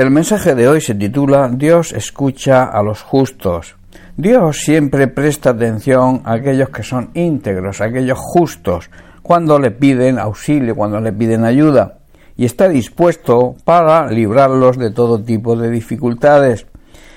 El 0.00 0.10
mensaje 0.10 0.54
de 0.54 0.66
hoy 0.66 0.80
se 0.80 0.94
titula 0.94 1.50
Dios 1.52 1.92
escucha 1.92 2.64
a 2.64 2.82
los 2.82 3.02
justos. 3.02 3.76
Dios 4.16 4.62
siempre 4.62 5.08
presta 5.08 5.50
atención 5.50 6.22
a 6.24 6.32
aquellos 6.32 6.70
que 6.70 6.82
son 6.82 7.10
íntegros, 7.12 7.82
a 7.82 7.84
aquellos 7.84 8.18
justos, 8.18 8.88
cuando 9.20 9.58
le 9.58 9.72
piden 9.72 10.18
auxilio, 10.18 10.74
cuando 10.74 11.02
le 11.02 11.12
piden 11.12 11.44
ayuda, 11.44 11.98
y 12.34 12.46
está 12.46 12.70
dispuesto 12.70 13.56
para 13.64 14.10
librarlos 14.10 14.78
de 14.78 14.90
todo 14.90 15.22
tipo 15.22 15.54
de 15.54 15.68
dificultades. 15.68 16.64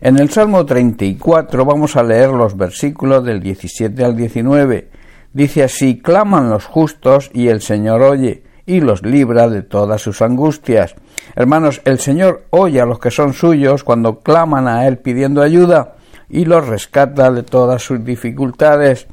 En 0.00 0.18
el 0.18 0.30
Salmo 0.30 0.66
34 0.66 1.64
vamos 1.64 1.94
a 1.94 2.02
leer 2.02 2.30
los 2.30 2.56
versículos 2.56 3.24
del 3.24 3.40
17 3.40 4.04
al 4.04 4.16
19. 4.16 4.90
Dice 5.32 5.62
así, 5.62 6.00
claman 6.00 6.50
los 6.50 6.64
justos 6.64 7.30
y 7.32 7.46
el 7.46 7.60
Señor 7.60 8.02
oye 8.02 8.42
y 8.66 8.80
los 8.80 9.04
libra 9.04 9.48
de 9.48 9.62
todas 9.62 10.02
sus 10.02 10.22
angustias. 10.22 10.96
Hermanos, 11.36 11.80
el 11.84 11.98
Señor 11.98 12.44
oye 12.50 12.80
a 12.80 12.86
los 12.86 12.98
que 12.98 13.10
son 13.10 13.32
suyos 13.32 13.84
cuando 13.84 14.20
claman 14.20 14.68
a 14.68 14.86
Él 14.86 14.98
pidiendo 14.98 15.42
ayuda 15.42 15.94
y 16.28 16.44
los 16.44 16.66
rescata 16.66 17.30
de 17.30 17.42
todas 17.42 17.82
sus 17.82 18.04
dificultades. 18.04 19.06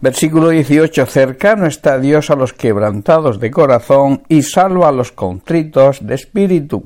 Versículo 0.00 0.48
18. 0.48 1.06
Cercano 1.06 1.66
está 1.66 1.98
Dios 1.98 2.30
a 2.30 2.34
los 2.34 2.52
quebrantados 2.52 3.38
de 3.38 3.52
corazón 3.52 4.22
y 4.28 4.42
salva 4.42 4.88
a 4.88 4.92
los 4.92 5.12
contritos 5.12 6.04
de 6.04 6.16
espíritu. 6.16 6.82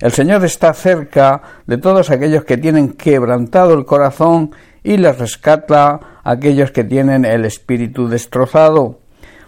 El 0.00 0.12
Señor 0.12 0.44
está 0.44 0.72
cerca 0.72 1.42
de 1.66 1.78
todos 1.78 2.10
aquellos 2.10 2.44
que 2.44 2.56
tienen 2.56 2.92
quebrantado 2.92 3.74
el 3.74 3.84
corazón 3.84 4.52
y 4.84 4.96
les 4.96 5.18
rescata 5.18 6.00
a 6.22 6.30
aquellos 6.30 6.70
que 6.70 6.84
tienen 6.84 7.24
el 7.24 7.44
espíritu 7.44 8.08
destrozado. 8.08 9.00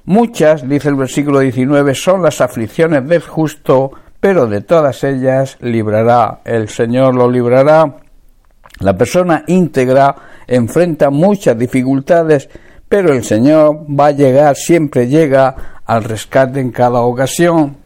Muchas, 0.04 0.68
dice 0.68 0.88
el 0.88 0.96
versículo 0.96 1.38
19, 1.38 1.94
son 1.94 2.22
las 2.22 2.40
aflicciones 2.40 3.06
del 3.06 3.22
justo, 3.22 3.92
pero 4.22 4.46
de 4.46 4.60
todas 4.60 5.02
ellas 5.02 5.56
librará, 5.62 6.42
el 6.44 6.68
Señor 6.68 7.16
lo 7.16 7.28
librará. 7.28 7.96
La 8.78 8.96
persona 8.96 9.42
íntegra 9.48 10.14
enfrenta 10.46 11.10
muchas 11.10 11.58
dificultades, 11.58 12.48
pero 12.88 13.12
el 13.12 13.24
Señor 13.24 13.80
va 13.90 14.06
a 14.06 14.10
llegar, 14.12 14.54
siempre 14.54 15.08
llega 15.08 15.80
al 15.84 16.04
rescate 16.04 16.60
en 16.60 16.70
cada 16.70 17.00
ocasión. 17.00 17.78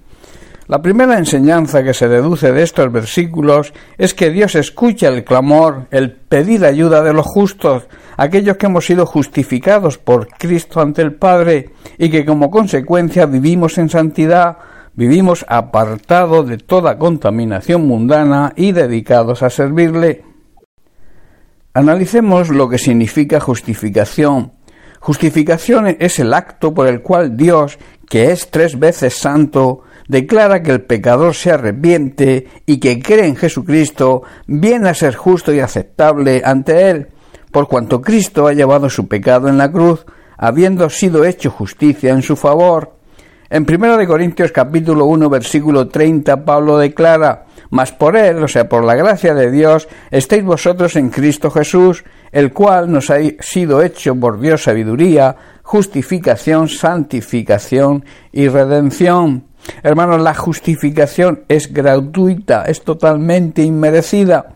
La 0.68 0.82
primera 0.82 1.16
enseñanza 1.16 1.82
que 1.82 1.94
se 1.94 2.06
deduce 2.06 2.52
de 2.52 2.64
estos 2.64 2.92
versículos 2.92 3.72
es 3.96 4.12
que 4.12 4.28
Dios 4.28 4.56
escucha 4.56 5.08
el 5.08 5.24
clamor, 5.24 5.86
el 5.90 6.12
pedir 6.12 6.66
ayuda 6.66 7.02
de 7.02 7.14
los 7.14 7.24
justos, 7.24 7.84
aquellos 8.18 8.58
que 8.58 8.66
hemos 8.66 8.84
sido 8.84 9.06
justificados 9.06 9.96
por 9.96 10.28
Cristo 10.28 10.82
ante 10.82 11.00
el 11.00 11.14
Padre 11.14 11.70
y 11.96 12.10
que 12.10 12.26
como 12.26 12.50
consecuencia 12.50 13.24
vivimos 13.24 13.78
en 13.78 13.88
santidad, 13.88 14.58
vivimos 14.96 15.44
apartados 15.48 16.48
de 16.48 16.58
toda 16.58 16.98
contaminación 16.98 17.86
mundana 17.86 18.52
y 18.56 18.72
dedicados 18.72 19.42
a 19.42 19.50
servirle. 19.50 20.24
Analicemos 21.74 22.48
lo 22.48 22.68
que 22.68 22.78
significa 22.78 23.38
justificación. 23.38 24.52
Justificación 24.98 25.94
es 26.00 26.18
el 26.18 26.32
acto 26.32 26.72
por 26.72 26.88
el 26.88 27.02
cual 27.02 27.36
Dios, 27.36 27.78
que 28.08 28.32
es 28.32 28.50
tres 28.50 28.78
veces 28.78 29.14
santo, 29.14 29.82
declara 30.08 30.62
que 30.62 30.70
el 30.70 30.82
pecador 30.82 31.34
se 31.34 31.52
arrepiente 31.52 32.48
y 32.64 32.78
que 32.78 33.00
cree 33.00 33.26
en 33.26 33.36
Jesucristo, 33.36 34.22
viene 34.46 34.88
a 34.88 34.94
ser 34.94 35.14
justo 35.14 35.52
y 35.52 35.60
aceptable 35.60 36.42
ante 36.44 36.90
Él, 36.90 37.08
por 37.52 37.68
cuanto 37.68 38.00
Cristo 38.00 38.46
ha 38.46 38.54
llevado 38.54 38.88
su 38.88 39.06
pecado 39.06 39.48
en 39.48 39.58
la 39.58 39.70
cruz, 39.70 40.06
habiendo 40.38 40.88
sido 40.90 41.24
hecho 41.24 41.50
justicia 41.50 42.12
en 42.12 42.22
su 42.22 42.36
favor. 42.36 42.95
En 43.48 43.64
1 43.64 44.06
Corintios 44.08 44.50
capítulo 44.50 45.04
1 45.04 45.30
versículo 45.30 45.86
30 45.86 46.44
Pablo 46.44 46.78
declara, 46.78 47.44
Mas 47.70 47.92
por 47.92 48.16
Él, 48.16 48.42
o 48.42 48.48
sea, 48.48 48.68
por 48.68 48.82
la 48.82 48.96
gracia 48.96 49.34
de 49.34 49.52
Dios, 49.52 49.88
estéis 50.10 50.42
vosotros 50.42 50.96
en 50.96 51.10
Cristo 51.10 51.52
Jesús, 51.52 52.02
el 52.32 52.52
cual 52.52 52.90
nos 52.90 53.08
ha 53.10 53.18
sido 53.38 53.82
hecho 53.82 54.16
por 54.16 54.40
Dios 54.40 54.64
sabiduría, 54.64 55.36
justificación, 55.62 56.68
santificación 56.68 58.04
y 58.32 58.48
redención. 58.48 59.44
Hermanos, 59.84 60.20
la 60.22 60.34
justificación 60.34 61.44
es 61.48 61.72
gratuita, 61.72 62.64
es 62.64 62.82
totalmente 62.82 63.62
inmerecida. 63.62 64.54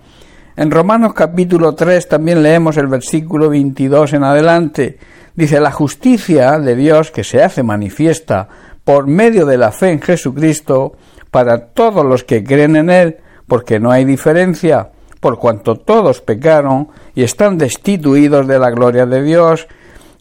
En 0.56 0.72
Romanos 0.72 1.14
capítulo 1.14 1.76
3 1.76 2.08
también 2.08 2.42
leemos 2.42 2.76
el 2.76 2.88
versículo 2.88 3.48
22 3.50 4.14
en 4.14 4.24
adelante. 4.24 4.98
Dice, 5.34 5.60
la 5.60 5.70
justicia 5.70 6.58
de 6.58 6.74
Dios 6.74 7.12
que 7.12 7.24
se 7.24 7.42
hace 7.42 7.62
manifiesta 7.62 8.48
por 8.84 9.06
medio 9.06 9.46
de 9.46 9.58
la 9.58 9.72
fe 9.72 9.90
en 9.90 10.00
Jesucristo 10.00 10.94
para 11.30 11.66
todos 11.66 12.04
los 12.04 12.24
que 12.24 12.42
creen 12.42 12.76
en 12.76 12.90
Él, 12.90 13.18
porque 13.46 13.78
no 13.78 13.90
hay 13.90 14.04
diferencia, 14.04 14.90
por 15.20 15.38
cuanto 15.38 15.76
todos 15.76 16.20
pecaron 16.20 16.88
y 17.14 17.22
están 17.22 17.58
destituidos 17.58 18.46
de 18.46 18.58
la 18.58 18.70
gloria 18.70 19.06
de 19.06 19.22
Dios, 19.22 19.68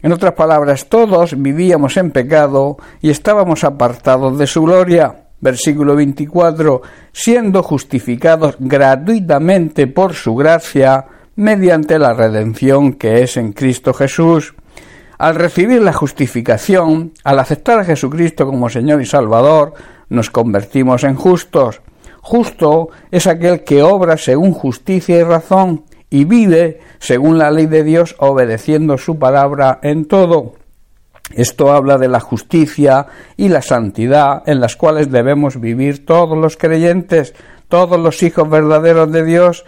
en 0.02 0.14
otras 0.14 0.34
palabras, 0.34 0.88
todos 0.88 1.42
vivíamos 1.42 1.98
en 1.98 2.12
pecado 2.12 2.78
y 3.02 3.10
estábamos 3.10 3.66
apartados 3.66 4.38
de 4.38 4.48
su 4.48 4.64
gloria. 4.64 5.26
Versículo 5.42 5.96
24, 5.96 6.82
siendo 7.12 7.64
justificados 7.64 8.56
gratuitamente 8.60 9.88
por 9.88 10.14
su 10.14 10.36
gracia 10.36 11.06
mediante 11.36 12.00
la 12.00 12.14
redención 12.14 12.94
que 12.94 13.24
es 13.24 13.36
en 13.36 13.52
Cristo 13.52 13.94
Jesús. 13.94 14.54
Al 15.20 15.36
recibir 15.36 15.82
la 15.82 15.92
justificación, 15.92 17.12
al 17.26 17.40
aceptar 17.40 17.78
a 17.78 17.84
Jesucristo 17.84 18.46
como 18.46 18.70
Señor 18.70 19.02
y 19.02 19.06
Salvador, 19.06 19.74
nos 20.08 20.30
convertimos 20.30 21.04
en 21.04 21.16
justos. 21.16 21.82
Justo 22.22 22.88
es 23.12 23.28
aquel 23.28 23.66
que 23.66 23.84
obra 23.84 24.16
según 24.16 24.54
justicia 24.54 25.18
y 25.18 25.24
razón, 25.24 25.84
y 26.10 26.24
vive 26.24 26.80
según 27.00 27.38
la 27.38 27.52
ley 27.52 27.66
de 27.66 27.84
Dios 27.84 28.16
obedeciendo 28.20 28.98
su 28.98 29.20
palabra 29.20 29.80
en 29.84 30.06
todo. 30.06 30.54
Esto 31.34 31.74
habla 31.74 31.98
de 31.98 32.08
la 32.08 32.22
justicia 32.22 33.08
y 33.36 33.50
la 33.50 33.62
santidad 33.62 34.44
en 34.46 34.62
las 34.62 34.78
cuales 34.78 35.12
debemos 35.12 35.60
vivir 35.60 36.06
todos 36.06 36.38
los 36.38 36.56
creyentes, 36.56 37.34
todos 37.68 38.00
los 38.00 38.24
hijos 38.24 38.50
verdaderos 38.50 39.12
de 39.12 39.26
Dios, 39.26 39.66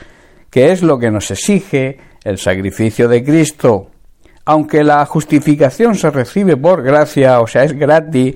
que 0.49 0.71
es 0.71 0.81
lo 0.81 0.97
que 0.97 1.11
nos 1.11 1.29
exige 1.29 1.99
el 2.23 2.37
sacrificio 2.37 3.09
de 3.09 3.21
Cristo. 3.21 3.90
Aunque 4.45 4.83
la 4.83 5.05
justificación 5.05 5.95
se 5.95 6.09
recibe 6.09 6.57
por 6.57 6.81
gracia, 6.81 7.41
o 7.41 7.47
sea, 7.47 7.63
es 7.63 7.73
gratis, 7.73 8.35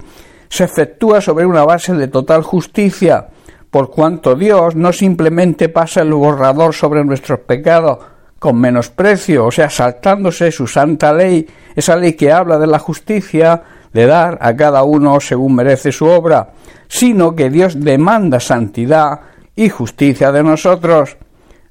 se 0.50 0.64
efectúa 0.64 1.22
sobre 1.22 1.46
una 1.46 1.66
base 1.66 1.94
de 1.94 2.08
total 2.08 2.44
justicia, 2.44 3.28
por 3.72 3.90
cuanto 3.90 4.36
Dios 4.36 4.76
no 4.76 4.94
simplemente 4.94 5.70
pasa 5.70 6.02
el 6.02 6.14
borrador 6.14 6.74
sobre 6.74 7.04
nuestros 7.04 7.40
pecados 7.40 8.00
con 8.40 8.60
menosprecio, 8.60 9.46
o 9.46 9.52
sea, 9.52 9.70
saltándose 9.70 10.52
su 10.52 10.68
santa 10.68 11.12
ley, 11.12 11.48
esa 11.76 11.96
ley 11.96 12.14
que 12.14 12.32
habla 12.32 12.60
de 12.60 12.68
la 12.68 12.80
justicia, 12.80 13.64
de 13.92 14.06
dar 14.06 14.38
a 14.42 14.56
cada 14.56 14.84
uno 14.84 15.20
según 15.20 15.56
merece 15.56 15.92
su 15.92 16.06
obra, 16.06 16.50
sino 16.88 17.36
que 17.36 17.50
Dios 17.50 17.80
demanda 17.80 18.40
santidad 18.40 19.22
y 19.56 19.70
justicia 19.70 20.32
de 20.32 20.44
nosotros. 20.44 21.18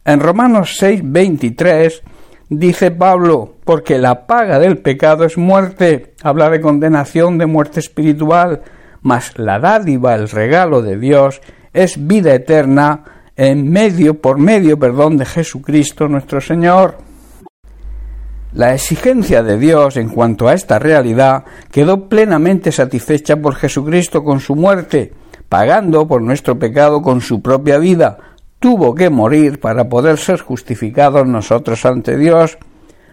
En 0.05 0.21
Romanos 0.21 0.77
6, 0.79 1.01
23 1.05 2.03
dice 2.59 2.91
Pablo, 2.91 3.55
porque 3.65 3.99
la 3.99 4.27
paga 4.27 4.59
del 4.59 4.79
pecado 4.79 5.25
es 5.25 5.37
muerte, 5.39 6.15
habla 6.23 6.51
de 6.51 6.61
condenación 6.61 7.39
de 7.39 7.47
muerte 7.47 7.81
espiritual, 7.81 8.63
mas 9.03 9.39
la 9.39 9.59
dádiva, 9.59 10.15
el 10.15 10.29
regalo 10.29 10.83
de 10.83 10.99
Dios, 10.99 11.41
es 11.73 12.07
vida 12.07 12.35
eterna 12.35 13.05
en 13.37 13.71
medio, 13.71 14.21
por 14.21 14.39
medio, 14.39 14.79
perdón, 14.79 15.17
de 15.19 15.25
Jesucristo 15.25 16.09
nuestro 16.09 16.41
Señor. 16.41 16.99
La 18.53 18.73
exigencia 18.73 19.43
de 19.43 19.59
Dios 19.59 19.97
en 19.97 20.09
cuanto 20.09 20.47
a 20.47 20.55
esta 20.55 20.79
realidad 20.79 21.45
quedó 21.73 22.09
plenamente 22.09 22.71
satisfecha 22.71 23.37
por 23.37 23.57
Jesucristo 23.57 24.23
con 24.23 24.39
su 24.39 24.55
muerte, 24.55 25.13
pagando 25.49 26.07
por 26.07 26.23
nuestro 26.23 26.59
pecado 26.59 27.03
con 27.03 27.21
su 27.21 27.43
propia 27.43 27.79
vida. 27.79 28.19
Tuvo 28.65 28.95
que 28.95 29.11
morir 29.11 29.61
para 29.61 29.91
poder 29.91 30.17
ser 30.17 30.41
justificados 30.41 31.27
nosotros 31.27 31.85
ante 31.85 32.17
Dios. 32.17 32.57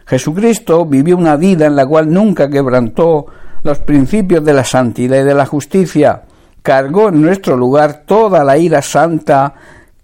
Jesucristo 0.05 0.85
vivió 0.85 1.17
una 1.17 1.35
vida 1.35 1.65
en 1.65 1.75
la 1.75 1.85
cual 1.85 2.09
nunca 2.09 2.49
quebrantó 2.49 3.25
los 3.61 3.79
principios 3.79 4.45
de 4.45 4.53
la 4.53 4.63
santidad 4.63 5.19
y 5.19 5.25
de 5.25 5.33
la 5.33 5.45
justicia 5.45 6.21
cargó 6.61 7.09
en 7.09 7.21
nuestro 7.21 7.57
lugar 7.57 8.03
toda 8.05 8.45
la 8.45 8.57
ira 8.57 8.81
santa 8.81 9.53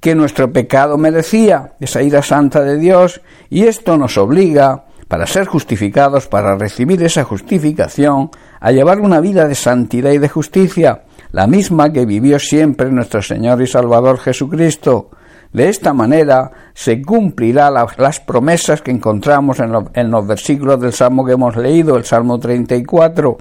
que 0.01 0.15
nuestro 0.15 0.51
pecado 0.51 0.97
merecía, 0.97 1.75
esa 1.79 2.01
ira 2.01 2.21
santa 2.21 2.61
de 2.61 2.77
Dios, 2.77 3.21
y 3.49 3.67
esto 3.67 3.97
nos 3.97 4.17
obliga, 4.17 4.83
para 5.07 5.27
ser 5.27 5.45
justificados, 5.45 6.27
para 6.27 6.57
recibir 6.57 7.01
esa 7.03 7.23
justificación, 7.23 8.31
a 8.59 8.73
llevar 8.73 8.99
una 8.99 9.21
vida 9.21 9.47
de 9.47 9.55
santidad 9.55 10.11
y 10.11 10.17
de 10.17 10.27
justicia, 10.27 11.03
la 11.31 11.47
misma 11.47 11.93
que 11.93 12.05
vivió 12.05 12.37
siempre 12.37 12.91
nuestro 12.91 13.21
Señor 13.21 13.61
y 13.61 13.67
Salvador 13.67 14.19
Jesucristo. 14.19 15.11
De 15.57 15.69
esta 15.69 15.91
manera 15.91 16.51
se 16.75 17.01
cumplirá 17.01 17.71
las 17.71 18.19
promesas 18.19 18.83
que 18.83 18.91
encontramos 18.91 19.59
en, 19.59 19.73
en 19.95 20.11
los 20.11 20.27
versículos 20.27 20.79
del 20.79 20.93
Salmo 20.93 21.25
que 21.25 21.31
hemos 21.31 21.57
leído, 21.57 21.97
el 21.97 22.05
Salmo 22.05 22.37
34, 22.37 23.39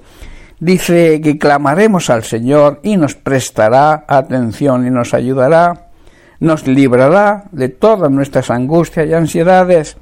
dice 0.58 1.20
que 1.20 1.36
clamaremos 1.36 2.08
al 2.08 2.24
Señor 2.24 2.80
y 2.82 2.96
nos 2.96 3.16
prestará 3.16 4.06
atención 4.08 4.86
y 4.86 4.90
nos 4.90 5.12
ayudará. 5.12 5.88
nos 6.40 6.66
librará 6.66 7.44
de 7.52 7.68
todas 7.68 8.10
nuestras 8.10 8.50
angustias 8.50 9.06
y 9.06 9.12
ansiedades. 9.12 9.98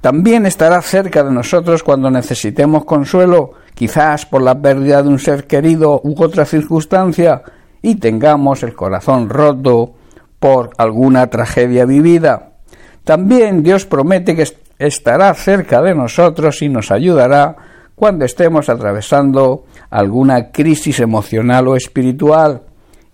También 0.00 0.44
estará 0.44 0.82
cerca 0.82 1.22
de 1.22 1.30
nosotros 1.30 1.84
cuando 1.84 2.10
necesitemos 2.10 2.84
consuelo, 2.84 3.52
quizás 3.76 4.26
por 4.26 4.42
la 4.42 4.60
pérdida 4.60 5.04
de 5.04 5.08
un 5.10 5.20
ser 5.20 5.46
querido 5.46 6.00
u 6.02 6.20
otra 6.20 6.46
circunstancia, 6.46 7.44
y 7.80 7.94
tengamos 7.94 8.64
el 8.64 8.74
corazón 8.74 9.28
roto 9.28 10.01
por 10.42 10.70
alguna 10.76 11.28
tragedia 11.28 11.84
vivida. 11.84 12.54
También 13.04 13.62
Dios 13.62 13.86
promete 13.86 14.34
que 14.34 14.44
estará 14.76 15.32
cerca 15.34 15.80
de 15.80 15.94
nosotros 15.94 16.62
y 16.62 16.68
nos 16.68 16.90
ayudará 16.90 17.54
cuando 17.94 18.24
estemos 18.24 18.68
atravesando 18.68 19.66
alguna 19.88 20.50
crisis 20.50 20.98
emocional 20.98 21.68
o 21.68 21.76
espiritual. 21.76 22.62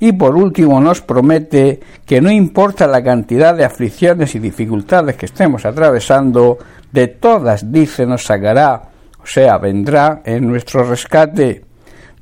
Y 0.00 0.12
por 0.12 0.36
último 0.36 0.80
nos 0.80 1.02
promete 1.02 1.80
que 2.06 2.22
no 2.22 2.30
importa 2.30 2.86
la 2.86 3.04
cantidad 3.04 3.54
de 3.54 3.66
aflicciones 3.66 4.34
y 4.34 4.38
dificultades 4.38 5.16
que 5.16 5.26
estemos 5.26 5.66
atravesando, 5.66 6.56
de 6.90 7.08
todas, 7.08 7.70
dice, 7.70 8.06
nos 8.06 8.24
sacará, 8.24 8.84
o 9.22 9.26
sea, 9.26 9.58
vendrá 9.58 10.22
en 10.24 10.48
nuestro 10.48 10.82
rescate. 10.82 11.62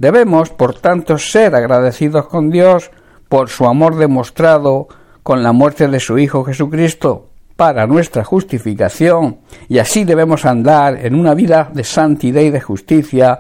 Debemos, 0.01 0.51
por 0.51 0.75
tanto, 0.75 1.17
ser 1.17 1.55
agradecidos 1.55 2.27
con 2.27 2.51
Dios 2.51 2.91
por 3.29 3.49
su 3.49 3.67
amor 3.67 3.97
demostrado 3.97 4.89
con 5.23 5.43
la 5.43 5.53
muerte 5.53 5.89
de 5.89 6.01
su 6.01 6.19
Hijo 6.19 6.45
Jesucristo 6.45 7.29
para 7.57 7.87
nuestra 7.87 8.23
justificación, 8.23 9.39
y 9.69 9.79
así 9.79 10.05
debemos 10.05 10.45
andar 10.45 11.05
en 11.05 11.15
una 11.15 11.35
vida 11.35 11.71
de 11.73 11.85
santidad 11.85 12.43
y 12.43 12.51
de 12.51 12.61
justicia 12.61 13.39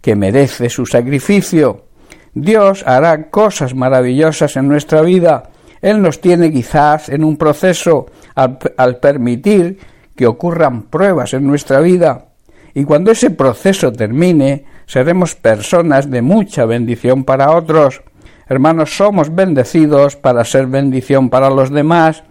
que 0.00 0.16
merece 0.16 0.70
su 0.70 0.86
sacrificio. 0.86 1.84
Dios 2.32 2.82
hará 2.86 3.30
cosas 3.30 3.74
maravillosas 3.74 4.56
en 4.56 4.68
nuestra 4.68 5.02
vida. 5.02 5.50
Él 5.82 6.00
nos 6.00 6.20
tiene 6.20 6.50
quizás 6.50 7.08
en 7.08 7.24
un 7.24 7.36
proceso 7.36 8.06
al, 8.34 8.58
al 8.76 8.96
permitir 8.96 9.78
que 10.16 10.26
ocurran 10.26 10.82
pruebas 10.82 11.34
en 11.34 11.46
nuestra 11.46 11.80
vida. 11.80 12.26
Y 12.74 12.84
cuando 12.84 13.10
ese 13.10 13.30
proceso 13.30 13.92
termine, 13.92 14.64
seremos 14.86 15.34
personas 15.34 16.10
de 16.10 16.22
mucha 16.22 16.64
bendición 16.64 17.24
para 17.24 17.54
otros. 17.54 18.02
Hermanos, 18.48 18.96
somos 18.96 19.34
bendecidos 19.34 20.16
para 20.16 20.42
ser 20.44 20.66
bendición 20.66 21.28
para 21.28 21.50
los 21.50 21.70
demás. 21.70 22.24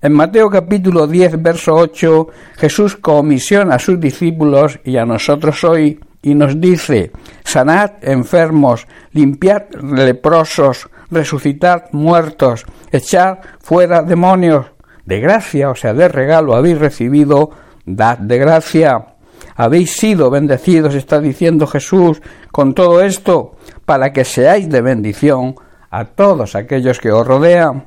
En 0.00 0.12
Mateo 0.12 0.48
capítulo 0.48 1.08
10, 1.08 1.42
verso 1.42 1.74
8, 1.74 2.28
Jesús 2.56 2.96
comisiona 2.96 3.74
a 3.74 3.78
sus 3.80 3.98
discípulos 3.98 4.78
y 4.84 4.98
a 4.98 5.04
nosotros 5.04 5.64
hoy 5.64 5.98
y 6.22 6.34
nos 6.36 6.60
dice, 6.60 7.10
sanad 7.42 7.92
enfermos, 8.02 8.86
limpiad 9.12 9.64
leprosos, 9.82 10.88
resucitad 11.10 11.84
muertos, 11.90 12.64
echad 12.92 13.38
fuera 13.60 14.02
demonios. 14.02 14.66
De 15.04 15.20
gracia, 15.20 15.70
o 15.70 15.74
sea, 15.74 15.92
de 15.92 16.08
regalo 16.08 16.54
habéis 16.54 16.78
recibido, 16.78 17.50
dad 17.84 18.18
de 18.18 18.38
gracia. 18.38 19.13
Habéis 19.56 19.96
sido 19.96 20.30
bendecidos, 20.30 20.94
está 20.94 21.20
diciendo 21.20 21.66
Jesús, 21.66 22.20
con 22.52 22.74
todo 22.74 23.00
esto, 23.00 23.56
para 23.84 24.12
que 24.12 24.24
seáis 24.24 24.68
de 24.68 24.80
bendición 24.80 25.56
a 25.90 26.06
todos 26.06 26.54
aquellos 26.54 26.98
que 26.98 27.12
os 27.12 27.26
rodean. 27.26 27.86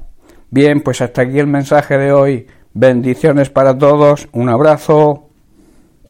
Bien, 0.49 0.81
pues 0.81 1.01
hasta 1.01 1.23
aquí 1.23 1.39
el 1.39 1.47
mensaje 1.47 1.97
de 1.97 2.13
hoy. 2.13 2.47
Bendiciones 2.73 3.49
para 3.49 3.77
todos. 3.77 4.29
Un 4.31 4.49
abrazo. 4.49 5.26